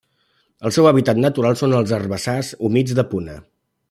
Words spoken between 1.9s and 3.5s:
herbassars humits de Puna.